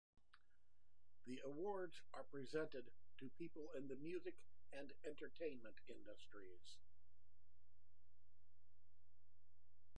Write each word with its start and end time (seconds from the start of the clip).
The 1.27 1.39
awards 1.45 2.01
are 2.11 2.23
presented 2.23 2.85
to 3.19 3.29
people 3.37 3.69
in 3.77 3.87
the 3.87 3.97
music 3.97 4.33
and 4.73 4.91
entertainment 5.05 5.75
industries. 5.87 6.79